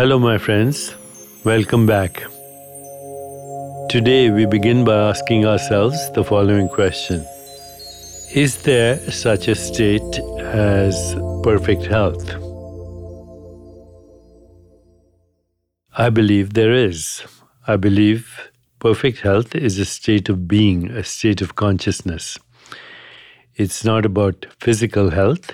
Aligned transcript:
Hello, 0.00 0.18
my 0.18 0.38
friends. 0.38 0.94
Welcome 1.44 1.84
back. 1.84 2.22
Today, 3.90 4.30
we 4.30 4.46
begin 4.46 4.82
by 4.82 4.94
asking 5.10 5.44
ourselves 5.44 6.10
the 6.12 6.24
following 6.24 6.70
question 6.70 7.22
Is 8.34 8.62
there 8.62 8.96
such 9.10 9.46
a 9.46 9.54
state 9.54 10.14
as 10.38 11.14
perfect 11.42 11.84
health? 11.84 12.30
I 15.98 16.08
believe 16.08 16.54
there 16.54 16.72
is. 16.72 17.22
I 17.66 17.76
believe 17.76 18.50
perfect 18.78 19.20
health 19.20 19.54
is 19.54 19.78
a 19.78 19.84
state 19.84 20.30
of 20.30 20.48
being, 20.48 20.90
a 20.92 21.04
state 21.04 21.42
of 21.42 21.56
consciousness. 21.56 22.38
It's 23.54 23.84
not 23.84 24.06
about 24.06 24.46
physical 24.60 25.10
health, 25.10 25.52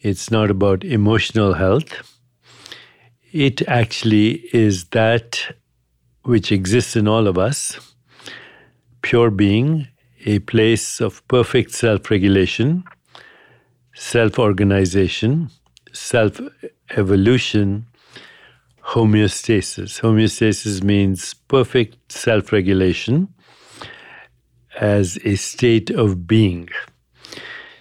it's 0.00 0.30
not 0.30 0.50
about 0.50 0.84
emotional 0.84 1.54
health. 1.54 2.15
It 3.36 3.60
actually 3.68 4.46
is 4.54 4.86
that 5.00 5.54
which 6.22 6.50
exists 6.50 6.96
in 6.96 7.06
all 7.06 7.26
of 7.26 7.36
us 7.36 7.78
pure 9.02 9.30
being, 9.30 9.88
a 10.24 10.38
place 10.38 11.02
of 11.02 11.20
perfect 11.28 11.72
self 11.72 12.10
regulation, 12.10 12.84
self 13.94 14.38
organization, 14.38 15.50
self 15.92 16.40
evolution, 16.96 17.84
homeostasis. 18.94 20.00
Homeostasis 20.00 20.82
means 20.82 21.34
perfect 21.34 22.10
self 22.10 22.52
regulation 22.52 23.28
as 24.80 25.18
a 25.26 25.36
state 25.36 25.90
of 25.90 26.26
being. 26.26 26.70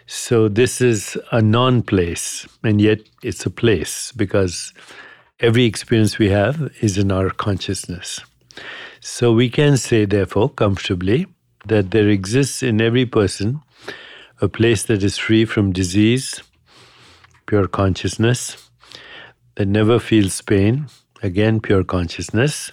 So, 0.05 0.49
this 0.49 0.81
is 0.81 1.17
a 1.31 1.41
non 1.41 1.81
place, 1.81 2.45
and 2.61 2.81
yet 2.81 2.99
it's 3.23 3.45
a 3.45 3.49
place 3.49 4.11
because 4.11 4.73
every 5.39 5.65
experience 5.65 6.17
we 6.17 6.29
have 6.29 6.71
is 6.81 6.97
in 6.97 7.11
our 7.11 7.29
consciousness. 7.29 8.21
So, 9.01 9.33
we 9.33 9.49
can 9.49 9.77
say, 9.77 10.05
therefore, 10.05 10.49
comfortably, 10.49 11.27
that 11.67 11.91
there 11.91 12.09
exists 12.09 12.63
in 12.63 12.81
every 12.81 13.05
person 13.05 13.61
a 14.41 14.47
place 14.47 14.83
that 14.83 15.03
is 15.03 15.17
free 15.17 15.45
from 15.45 15.71
disease, 15.71 16.41
pure 17.45 17.67
consciousness, 17.67 18.69
that 19.55 19.67
never 19.67 19.99
feels 19.99 20.41
pain, 20.41 20.87
again, 21.21 21.59
pure 21.61 21.83
consciousness, 21.83 22.71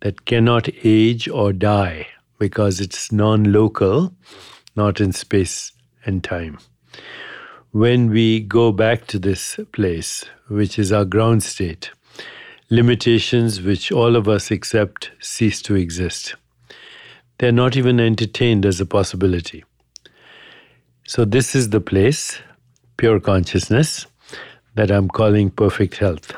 that 0.00 0.24
cannot 0.24 0.68
age 0.84 1.28
or 1.28 1.52
die 1.52 2.06
because 2.38 2.80
it's 2.80 3.12
non 3.12 3.52
local, 3.52 4.12
not 4.76 5.00
in 5.00 5.12
space 5.12 5.72
and 6.04 6.24
time. 6.24 6.58
When 7.72 8.10
we 8.10 8.40
go 8.40 8.70
back 8.70 9.06
to 9.06 9.18
this 9.18 9.58
place, 9.72 10.26
which 10.48 10.78
is 10.78 10.92
our 10.92 11.06
ground 11.06 11.42
state, 11.42 11.90
limitations 12.68 13.62
which 13.62 13.90
all 13.90 14.14
of 14.14 14.28
us 14.28 14.50
accept 14.50 15.10
cease 15.20 15.62
to 15.62 15.74
exist. 15.74 16.34
They're 17.38 17.50
not 17.50 17.74
even 17.74 17.98
entertained 17.98 18.66
as 18.66 18.78
a 18.78 18.84
possibility. 18.84 19.64
So, 21.06 21.24
this 21.24 21.54
is 21.54 21.70
the 21.70 21.80
place, 21.80 22.42
pure 22.98 23.20
consciousness, 23.20 24.04
that 24.74 24.90
I'm 24.90 25.08
calling 25.08 25.48
perfect 25.48 25.96
health. 25.96 26.34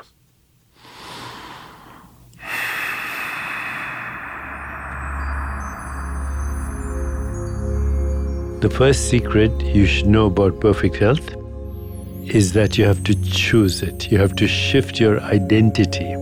The 8.64 8.70
first 8.70 9.10
secret 9.10 9.52
you 9.60 9.84
should 9.84 10.06
know 10.06 10.24
about 10.24 10.58
perfect 10.58 10.96
health 10.96 11.36
is 12.24 12.54
that 12.54 12.78
you 12.78 12.86
have 12.86 13.04
to 13.04 13.14
choose 13.22 13.82
it. 13.82 14.10
You 14.10 14.16
have 14.16 14.34
to 14.36 14.48
shift 14.48 14.98
your 14.98 15.20
identity 15.20 16.14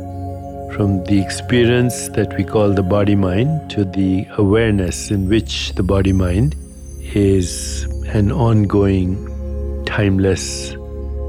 from 0.75 1.05
the 1.05 1.23
experience 1.25 2.09
that 2.17 2.37
we 2.37 2.43
call 2.43 2.71
the 2.71 2.83
body 2.83 3.15
mind 3.15 3.71
to 3.71 3.85
the 3.85 4.27
awareness 4.39 5.13
in 5.13 5.29
which 5.29 5.73
the 5.77 5.85
body 5.85 6.13
mind 6.13 6.57
is 7.15 7.85
an 8.09 8.33
ongoing, 8.33 9.85
timeless, 9.87 10.75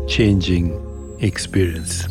changing 0.07 0.73
experience. 1.19 2.07